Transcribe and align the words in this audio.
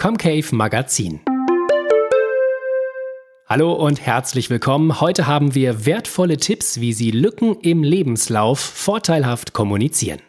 Comcave 0.00 0.46
Magazin. 0.52 1.20
Hallo 3.46 3.74
und 3.74 4.00
herzlich 4.00 4.48
willkommen. 4.48 4.98
Heute 4.98 5.26
haben 5.26 5.54
wir 5.54 5.84
wertvolle 5.84 6.38
Tipps, 6.38 6.80
wie 6.80 6.94
Sie 6.94 7.10
Lücken 7.10 7.56
im 7.60 7.82
Lebenslauf 7.82 8.60
vorteilhaft 8.60 9.52
kommunizieren. 9.52 10.20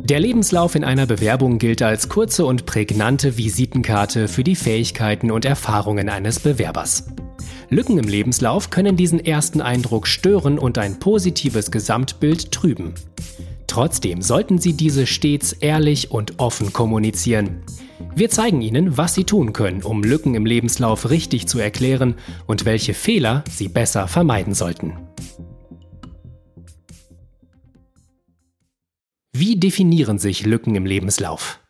Der 0.00 0.20
Lebenslauf 0.20 0.74
in 0.74 0.84
einer 0.84 1.06
Bewerbung 1.06 1.56
gilt 1.56 1.80
als 1.80 2.10
kurze 2.10 2.44
und 2.44 2.66
prägnante 2.66 3.38
Visitenkarte 3.38 4.28
für 4.28 4.44
die 4.44 4.54
Fähigkeiten 4.54 5.30
und 5.30 5.46
Erfahrungen 5.46 6.10
eines 6.10 6.40
Bewerbers. 6.40 7.06
Lücken 7.70 7.96
im 7.96 8.06
Lebenslauf 8.06 8.68
können 8.68 8.98
diesen 8.98 9.24
ersten 9.24 9.62
Eindruck 9.62 10.06
stören 10.06 10.58
und 10.58 10.76
ein 10.76 10.98
positives 10.98 11.70
Gesamtbild 11.70 12.52
trüben. 12.52 12.92
Trotzdem 13.66 14.22
sollten 14.22 14.58
Sie 14.58 14.74
diese 14.74 15.06
stets 15.06 15.52
ehrlich 15.52 16.10
und 16.10 16.38
offen 16.38 16.72
kommunizieren. 16.72 17.62
Wir 18.14 18.30
zeigen 18.30 18.62
Ihnen, 18.62 18.96
was 18.96 19.14
Sie 19.14 19.24
tun 19.24 19.52
können, 19.52 19.82
um 19.82 20.02
Lücken 20.02 20.34
im 20.34 20.46
Lebenslauf 20.46 21.10
richtig 21.10 21.48
zu 21.48 21.58
erklären 21.58 22.14
und 22.46 22.64
welche 22.64 22.94
Fehler 22.94 23.44
Sie 23.50 23.68
besser 23.68 24.06
vermeiden 24.08 24.54
sollten. 24.54 24.94
Wie 29.32 29.56
definieren 29.56 30.18
sich 30.18 30.46
Lücken 30.46 30.76
im 30.76 30.86
Lebenslauf? 30.86 31.60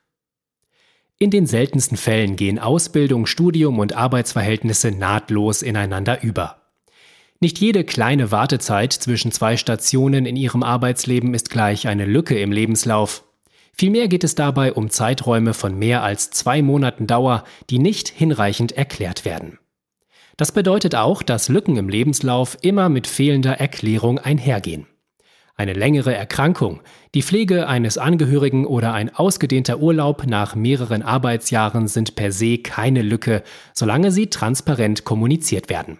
In 1.18 1.30
den 1.30 1.46
seltensten 1.46 1.96
Fällen 1.96 2.36
gehen 2.36 2.58
Ausbildung, 2.58 3.24
Studium 3.24 3.78
und 3.78 3.94
Arbeitsverhältnisse 3.94 4.90
nahtlos 4.90 5.62
ineinander 5.62 6.22
über. 6.22 6.63
Nicht 7.40 7.58
jede 7.58 7.84
kleine 7.84 8.30
Wartezeit 8.30 8.92
zwischen 8.92 9.32
zwei 9.32 9.56
Stationen 9.56 10.24
in 10.24 10.36
ihrem 10.36 10.62
Arbeitsleben 10.62 11.34
ist 11.34 11.50
gleich 11.50 11.88
eine 11.88 12.06
Lücke 12.06 12.38
im 12.38 12.52
Lebenslauf. 12.52 13.24
Vielmehr 13.72 14.08
geht 14.08 14.24
es 14.24 14.34
dabei 14.34 14.72
um 14.72 14.88
Zeiträume 14.88 15.52
von 15.52 15.76
mehr 15.76 16.02
als 16.02 16.30
zwei 16.30 16.62
Monaten 16.62 17.06
Dauer, 17.06 17.44
die 17.70 17.80
nicht 17.80 18.08
hinreichend 18.08 18.72
erklärt 18.72 19.24
werden. 19.24 19.58
Das 20.36 20.52
bedeutet 20.52 20.94
auch, 20.94 21.22
dass 21.22 21.48
Lücken 21.48 21.76
im 21.76 21.88
Lebenslauf 21.88 22.56
immer 22.62 22.88
mit 22.88 23.06
fehlender 23.06 23.60
Erklärung 23.60 24.18
einhergehen. 24.18 24.86
Eine 25.56 25.72
längere 25.72 26.14
Erkrankung, 26.14 26.80
die 27.14 27.22
Pflege 27.22 27.68
eines 27.68 27.98
Angehörigen 27.98 28.66
oder 28.66 28.92
ein 28.92 29.14
ausgedehnter 29.14 29.78
Urlaub 29.78 30.26
nach 30.26 30.56
mehreren 30.56 31.02
Arbeitsjahren 31.02 31.86
sind 31.86 32.16
per 32.16 32.32
se 32.32 32.58
keine 32.58 33.02
Lücke, 33.02 33.44
solange 33.72 34.10
sie 34.10 34.28
transparent 34.28 35.04
kommuniziert 35.04 35.68
werden. 35.70 35.98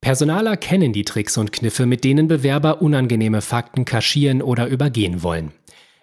Personaler 0.00 0.56
kennen 0.56 0.92
die 0.92 1.04
Tricks 1.04 1.36
und 1.36 1.52
Kniffe, 1.52 1.84
mit 1.84 2.04
denen 2.04 2.26
Bewerber 2.26 2.80
unangenehme 2.80 3.42
Fakten 3.42 3.84
kaschieren 3.84 4.40
oder 4.40 4.66
übergehen 4.66 5.22
wollen. 5.22 5.52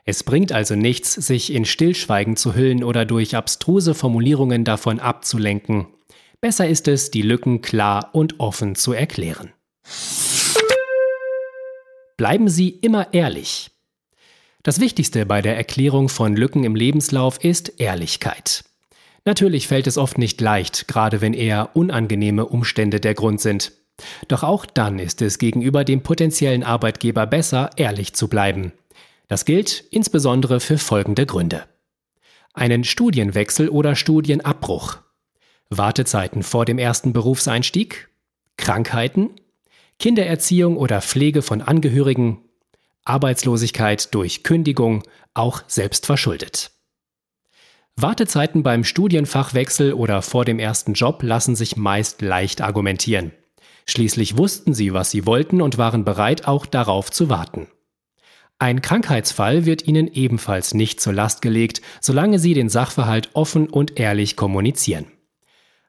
Es 0.05 0.23
bringt 0.23 0.51
also 0.51 0.75
nichts, 0.75 1.13
sich 1.13 1.51
in 1.51 1.65
Stillschweigen 1.65 2.37
zu 2.37 2.55
hüllen 2.55 2.83
oder 2.83 3.05
durch 3.05 3.35
abstruse 3.35 3.93
Formulierungen 3.93 4.63
davon 4.63 4.99
abzulenken. 4.99 5.87
Besser 6.39 6.67
ist 6.67 6.87
es, 6.87 7.11
die 7.11 7.23
Lücken 7.23 7.61
klar 7.61 8.11
und 8.13 8.39
offen 8.39 8.75
zu 8.75 8.93
erklären. 8.93 9.51
Bleiben 12.15 12.47
Sie 12.47 12.69
immer 12.69 13.13
ehrlich. 13.13 13.71
Das 14.63 14.79
Wichtigste 14.79 15.25
bei 15.25 15.41
der 15.41 15.57
Erklärung 15.57 16.07
von 16.07 16.35
Lücken 16.35 16.63
im 16.63 16.75
Lebenslauf 16.75 17.43
ist 17.43 17.79
Ehrlichkeit. 17.79 18.63
Natürlich 19.25 19.67
fällt 19.67 19.87
es 19.87 19.97
oft 19.97 20.17
nicht 20.17 20.39
leicht, 20.39 20.87
gerade 20.87 21.19
wenn 21.19 21.33
eher 21.33 21.75
unangenehme 21.75 22.45
Umstände 22.45 22.99
der 22.99 23.13
Grund 23.13 23.41
sind. 23.41 23.73
Doch 24.27 24.43
auch 24.43 24.65
dann 24.65 24.99
ist 24.99 25.21
es 25.21 25.39
gegenüber 25.39 25.83
dem 25.83 26.01
potenziellen 26.03 26.63
Arbeitgeber 26.63 27.25
besser, 27.25 27.71
ehrlich 27.77 28.13
zu 28.13 28.27
bleiben. 28.27 28.71
Das 29.27 29.45
gilt 29.45 29.83
insbesondere 29.91 30.59
für 30.59 30.77
folgende 30.77 31.25
Gründe. 31.25 31.65
Einen 32.53 32.83
Studienwechsel 32.83 33.69
oder 33.69 33.95
Studienabbruch. 33.95 34.97
Wartezeiten 35.69 36.43
vor 36.43 36.65
dem 36.65 36.77
ersten 36.77 37.13
Berufseinstieg. 37.13 38.09
Krankheiten. 38.57 39.31
Kindererziehung 39.99 40.77
oder 40.77 41.01
Pflege 41.01 41.41
von 41.41 41.61
Angehörigen. 41.61 42.39
Arbeitslosigkeit 43.03 44.13
durch 44.13 44.43
Kündigung, 44.43 45.03
auch 45.33 45.63
selbstverschuldet. 45.67 46.71
Wartezeiten 47.95 48.63
beim 48.63 48.83
Studienfachwechsel 48.83 49.93
oder 49.93 50.21
vor 50.21 50.45
dem 50.45 50.59
ersten 50.59 50.93
Job 50.93 51.23
lassen 51.23 51.55
sich 51.55 51.77
meist 51.77 52.21
leicht 52.21 52.61
argumentieren. 52.61 53.31
Schließlich 53.89 54.37
wussten 54.37 54.73
sie, 54.73 54.93
was 54.93 55.11
sie 55.11 55.25
wollten 55.25 55.61
und 55.61 55.77
waren 55.77 56.03
bereit, 56.03 56.47
auch 56.47 56.65
darauf 56.65 57.09
zu 57.09 57.29
warten. 57.29 57.67
Ein 58.59 58.81
Krankheitsfall 58.81 59.65
wird 59.65 59.87
ihnen 59.87 60.07
ebenfalls 60.07 60.73
nicht 60.73 60.99
zur 60.99 61.13
Last 61.13 61.41
gelegt, 61.41 61.81
solange 62.01 62.39
sie 62.39 62.53
den 62.53 62.69
Sachverhalt 62.69 63.29
offen 63.33 63.69
und 63.69 63.99
ehrlich 63.99 64.35
kommunizieren. 64.35 65.05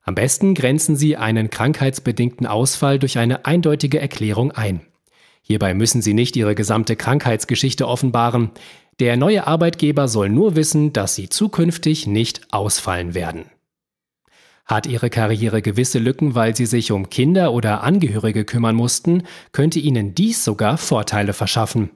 Am 0.03 0.15
besten 0.15 0.55
grenzen 0.55 0.97
sie 0.97 1.17
einen 1.17 1.51
krankheitsbedingten 1.51 2.47
Ausfall 2.47 2.99
durch 2.99 3.19
eine 3.19 3.47
eindeutige 3.47 4.01
Erklärung 4.01 4.53
ein. 4.53 4.81
Hierbei 5.43 5.73
müssen 5.75 6.03
sie 6.03 6.15
nicht 6.15 6.37
ihre 6.37 6.55
gesamte 6.55 6.95
Krankheitsgeschichte 6.95 7.89
offenbaren. 7.89 8.51
Der 9.01 9.17
neue 9.17 9.47
Arbeitgeber 9.47 10.09
soll 10.09 10.29
nur 10.29 10.57
wissen, 10.57 10.93
dass 10.93 11.15
sie 11.15 11.31
zukünftig 11.31 12.07
nicht 12.07 12.53
ausfallen 12.53 13.15
werden. 13.15 13.47
Hat 14.69 14.87
Ihre 14.87 15.09
Karriere 15.09 15.63
gewisse 15.63 15.99
Lücken, 15.99 16.35
weil 16.35 16.55
Sie 16.55 16.67
sich 16.67 16.93
um 16.93 17.09
Kinder 17.09 17.55
oder 17.55 17.83
Angehörige 17.83 18.45
kümmern 18.45 18.77
mussten, 18.77 19.23
könnte 19.53 19.79
Ihnen 19.79 20.15
dies 20.15 20.45
sogar 20.45 20.77
Vorteile 20.77 21.33
verschaffen. 21.33 21.91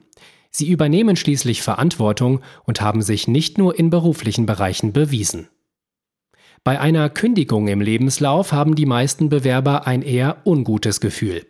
Sie 0.49 0.69
übernehmen 0.69 1.15
schließlich 1.15 1.61
Verantwortung 1.61 2.41
und 2.65 2.81
haben 2.81 3.03
sich 3.03 3.27
nicht 3.27 3.59
nur 3.59 3.77
in 3.77 3.91
beruflichen 3.91 4.47
Bereichen 4.47 4.91
bewiesen. 4.91 5.49
Bei 6.63 6.79
einer 6.79 7.09
Kündigung 7.09 7.67
im 7.67 7.81
Lebenslauf 7.81 8.51
haben 8.51 8.75
die 8.75 8.85
meisten 8.85 9.29
Bewerber 9.29 9.85
ein 9.85 10.01
eher 10.01 10.37
ungutes 10.45 10.99
Gefühl. 10.99 11.45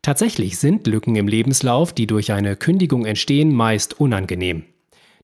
Tatsächlich 0.00 0.58
sind 0.58 0.86
Lücken 0.86 1.16
im 1.16 1.26
Lebenslauf, 1.26 1.92
die 1.92 2.06
durch 2.06 2.32
eine 2.32 2.54
Kündigung 2.54 3.04
entstehen, 3.04 3.52
meist 3.52 3.98
unangenehm. 3.98 4.64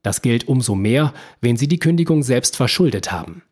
Das 0.02 0.22
gilt 0.22 0.48
umso 0.48 0.74
mehr, 0.74 1.12
wenn 1.40 1.56
Sie 1.56 1.68
die 1.68 1.78
Kündigung 1.78 2.22
selbst 2.22 2.56
verschuldet 2.56 3.12
haben. 3.12 3.42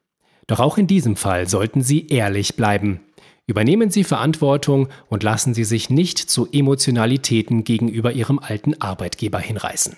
Doch 0.46 0.60
auch 0.60 0.78
in 0.78 0.86
diesem 0.86 1.16
Fall 1.16 1.48
sollten 1.48 1.82
Sie 1.82 2.06
ehrlich 2.06 2.56
bleiben. 2.56 3.00
Übernehmen 3.46 3.90
Sie 3.90 4.04
Verantwortung 4.04 4.88
und 5.08 5.22
lassen 5.22 5.54
Sie 5.54 5.64
sich 5.64 5.90
nicht 5.90 6.18
zu 6.18 6.48
Emotionalitäten 6.50 7.64
gegenüber 7.64 8.12
Ihrem 8.12 8.38
alten 8.38 8.80
Arbeitgeber 8.80 9.38
hinreißen. 9.38 9.96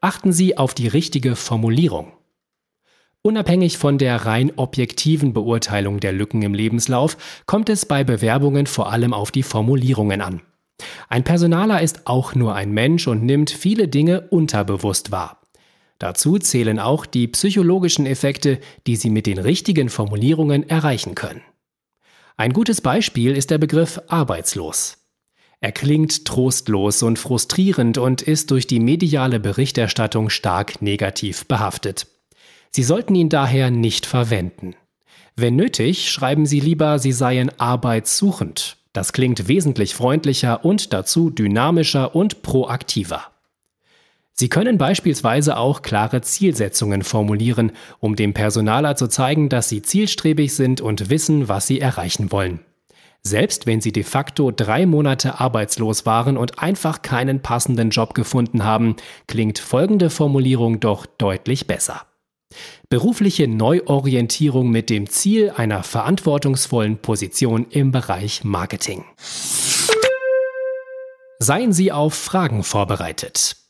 Achten 0.00 0.32
Sie 0.32 0.58
auf 0.58 0.74
die 0.74 0.88
richtige 0.88 1.36
Formulierung. 1.36 2.12
Unabhängig 3.22 3.78
von 3.78 3.96
der 3.96 4.26
rein 4.26 4.52
objektiven 4.56 5.32
Beurteilung 5.32 5.98
der 5.98 6.12
Lücken 6.12 6.42
im 6.42 6.52
Lebenslauf 6.52 7.16
kommt 7.46 7.70
es 7.70 7.86
bei 7.86 8.04
Bewerbungen 8.04 8.66
vor 8.66 8.92
allem 8.92 9.14
auf 9.14 9.30
die 9.30 9.42
Formulierungen 9.42 10.20
an. 10.20 10.42
Ein 11.08 11.24
Personaler 11.24 11.80
ist 11.80 12.06
auch 12.06 12.34
nur 12.34 12.54
ein 12.54 12.72
Mensch 12.72 13.08
und 13.08 13.24
nimmt 13.24 13.50
viele 13.50 13.88
Dinge 13.88 14.28
unterbewusst 14.28 15.10
wahr. 15.10 15.40
Dazu 15.98 16.38
zählen 16.38 16.78
auch 16.78 17.06
die 17.06 17.28
psychologischen 17.28 18.06
Effekte, 18.06 18.58
die 18.86 18.96
Sie 18.96 19.10
mit 19.10 19.26
den 19.26 19.38
richtigen 19.38 19.88
Formulierungen 19.88 20.68
erreichen 20.68 21.14
können. 21.14 21.42
Ein 22.36 22.52
gutes 22.52 22.80
Beispiel 22.80 23.36
ist 23.36 23.50
der 23.50 23.58
Begriff 23.58 24.00
arbeitslos. 24.08 24.98
Er 25.60 25.72
klingt 25.72 26.24
trostlos 26.24 27.02
und 27.02 27.18
frustrierend 27.18 27.96
und 27.96 28.22
ist 28.22 28.50
durch 28.50 28.66
die 28.66 28.80
mediale 28.80 29.40
Berichterstattung 29.40 30.30
stark 30.30 30.82
negativ 30.82 31.46
behaftet. 31.46 32.06
Sie 32.70 32.82
sollten 32.82 33.14
ihn 33.14 33.28
daher 33.28 33.70
nicht 33.70 34.04
verwenden. 34.04 34.74
Wenn 35.36 35.56
nötig, 35.56 36.10
schreiben 36.10 36.44
Sie 36.44 36.60
lieber, 36.60 36.98
Sie 36.98 37.12
seien 37.12 37.50
arbeitssuchend. 37.58 38.76
Das 38.92 39.12
klingt 39.12 39.48
wesentlich 39.48 39.94
freundlicher 39.94 40.64
und 40.64 40.92
dazu 40.92 41.30
dynamischer 41.30 42.14
und 42.14 42.42
proaktiver. 42.42 43.33
Sie 44.36 44.48
können 44.48 44.78
beispielsweise 44.78 45.56
auch 45.56 45.82
klare 45.82 46.20
Zielsetzungen 46.20 47.02
formulieren, 47.02 47.70
um 48.00 48.16
dem 48.16 48.34
Personaler 48.34 48.96
zu 48.96 49.06
zeigen, 49.06 49.48
dass 49.48 49.68
Sie 49.68 49.80
zielstrebig 49.80 50.54
sind 50.54 50.80
und 50.80 51.08
wissen, 51.08 51.48
was 51.48 51.68
Sie 51.68 51.80
erreichen 51.80 52.32
wollen. 52.32 52.58
Selbst 53.22 53.66
wenn 53.66 53.80
Sie 53.80 53.92
de 53.92 54.02
facto 54.02 54.50
drei 54.50 54.86
Monate 54.86 55.40
arbeitslos 55.40 56.04
waren 56.04 56.36
und 56.36 56.58
einfach 56.58 57.00
keinen 57.02 57.40
passenden 57.40 57.90
Job 57.90 58.14
gefunden 58.14 58.64
haben, 58.64 58.96
klingt 59.28 59.60
folgende 59.60 60.10
Formulierung 60.10 60.80
doch 60.80 61.06
deutlich 61.06 61.68
besser. 61.68 62.02
Berufliche 62.88 63.48
Neuorientierung 63.48 64.70
mit 64.70 64.90
dem 64.90 65.08
Ziel 65.08 65.52
einer 65.56 65.84
verantwortungsvollen 65.84 66.98
Position 66.98 67.66
im 67.70 67.92
Bereich 67.92 68.44
Marketing. 68.44 69.04
Seien 71.38 71.72
Sie 71.72 71.92
auf 71.92 72.14
Fragen 72.14 72.62
vorbereitet. 72.62 73.63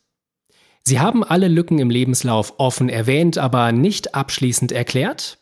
Sie 0.87 0.99
haben 0.99 1.23
alle 1.23 1.47
Lücken 1.47 1.79
im 1.79 1.89
Lebenslauf 1.89 2.53
offen 2.59 2.89
erwähnt, 2.89 3.39
aber 3.39 3.71
nicht 3.71 4.13
abschließend 4.13 4.71
erklärt? 4.71 5.39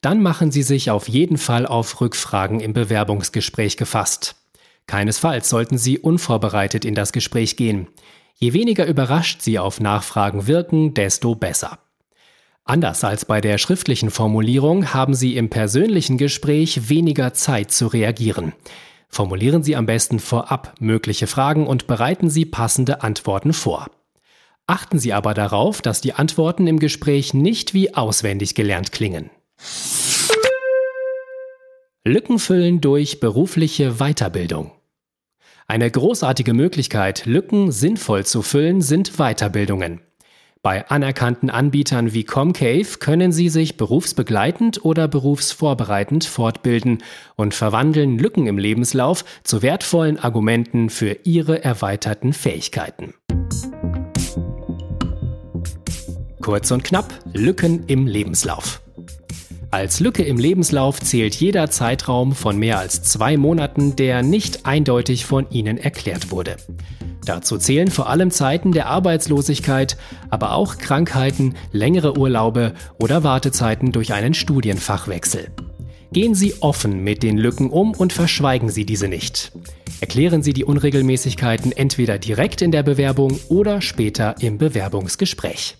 Dann 0.00 0.22
machen 0.22 0.52
Sie 0.52 0.62
sich 0.62 0.90
auf 0.90 1.08
jeden 1.08 1.36
Fall 1.36 1.66
auf 1.66 2.00
Rückfragen 2.00 2.60
im 2.60 2.72
Bewerbungsgespräch 2.72 3.76
gefasst. 3.76 4.36
Keinesfalls 4.86 5.48
sollten 5.48 5.78
Sie 5.78 5.98
unvorbereitet 5.98 6.84
in 6.84 6.94
das 6.94 7.12
Gespräch 7.12 7.56
gehen. 7.56 7.88
Je 8.36 8.52
weniger 8.52 8.86
überrascht 8.86 9.42
Sie 9.42 9.58
auf 9.58 9.80
Nachfragen 9.80 10.46
wirken, 10.46 10.94
desto 10.94 11.34
besser. 11.34 11.78
Anders 12.64 13.02
als 13.02 13.24
bei 13.24 13.40
der 13.40 13.58
schriftlichen 13.58 14.10
Formulierung 14.10 14.94
haben 14.94 15.14
Sie 15.14 15.36
im 15.36 15.50
persönlichen 15.50 16.18
Gespräch 16.18 16.88
weniger 16.88 17.34
Zeit 17.34 17.72
zu 17.72 17.88
reagieren. 17.88 18.52
Formulieren 19.08 19.64
Sie 19.64 19.74
am 19.74 19.86
besten 19.86 20.20
vorab 20.20 20.74
mögliche 20.78 21.26
Fragen 21.26 21.66
und 21.66 21.86
bereiten 21.88 22.30
Sie 22.30 22.44
passende 22.44 23.02
Antworten 23.02 23.52
vor. 23.52 23.88
Achten 24.66 24.98
Sie 24.98 25.12
aber 25.12 25.34
darauf, 25.34 25.82
dass 25.82 26.00
die 26.00 26.14
Antworten 26.14 26.66
im 26.66 26.78
Gespräch 26.78 27.34
nicht 27.34 27.74
wie 27.74 27.94
auswendig 27.94 28.54
gelernt 28.54 28.92
klingen. 28.92 29.30
Lücken 32.06 32.38
füllen 32.38 32.80
durch 32.80 33.20
berufliche 33.20 33.96
Weiterbildung. 33.98 34.72
Eine 35.66 35.90
großartige 35.90 36.54
Möglichkeit, 36.54 37.26
Lücken 37.26 37.72
sinnvoll 37.72 38.24
zu 38.24 38.42
füllen, 38.42 38.80
sind 38.80 39.16
Weiterbildungen. 39.16 40.00
Bei 40.62 40.88
anerkannten 40.88 41.50
Anbietern 41.50 42.14
wie 42.14 42.24
Comcave 42.24 42.98
können 42.98 43.32
Sie 43.32 43.50
sich 43.50 43.76
berufsbegleitend 43.76 44.82
oder 44.82 45.08
berufsvorbereitend 45.08 46.24
fortbilden 46.24 47.02
und 47.36 47.52
verwandeln 47.52 48.18
Lücken 48.18 48.46
im 48.46 48.56
Lebenslauf 48.56 49.26
zu 49.42 49.60
wertvollen 49.60 50.18
Argumenten 50.18 50.88
für 50.88 51.18
Ihre 51.24 51.62
erweiterten 51.62 52.32
Fähigkeiten. 52.32 53.12
Kurz 56.44 56.70
und 56.72 56.84
knapp, 56.84 57.20
Lücken 57.32 57.84
im 57.86 58.06
Lebenslauf. 58.06 58.82
Als 59.70 60.00
Lücke 60.00 60.22
im 60.24 60.36
Lebenslauf 60.36 61.00
zählt 61.00 61.34
jeder 61.34 61.70
Zeitraum 61.70 62.34
von 62.34 62.58
mehr 62.58 62.78
als 62.78 63.02
zwei 63.02 63.38
Monaten, 63.38 63.96
der 63.96 64.22
nicht 64.22 64.66
eindeutig 64.66 65.24
von 65.24 65.50
Ihnen 65.50 65.78
erklärt 65.78 66.30
wurde. 66.30 66.58
Dazu 67.24 67.56
zählen 67.56 67.90
vor 67.90 68.10
allem 68.10 68.30
Zeiten 68.30 68.72
der 68.72 68.88
Arbeitslosigkeit, 68.88 69.96
aber 70.28 70.52
auch 70.52 70.76
Krankheiten, 70.76 71.54
längere 71.72 72.18
Urlaube 72.18 72.74
oder 73.00 73.24
Wartezeiten 73.24 73.90
durch 73.90 74.12
einen 74.12 74.34
Studienfachwechsel. 74.34 75.46
Gehen 76.12 76.34
Sie 76.34 76.56
offen 76.60 77.02
mit 77.02 77.22
den 77.22 77.38
Lücken 77.38 77.70
um 77.70 77.92
und 77.92 78.12
verschweigen 78.12 78.68
Sie 78.68 78.84
diese 78.84 79.08
nicht. 79.08 79.52
Erklären 80.00 80.42
Sie 80.42 80.52
die 80.52 80.64
Unregelmäßigkeiten 80.64 81.72
entweder 81.72 82.18
direkt 82.18 82.60
in 82.60 82.70
der 82.70 82.82
Bewerbung 82.82 83.40
oder 83.48 83.80
später 83.80 84.34
im 84.40 84.58
Bewerbungsgespräch. 84.58 85.78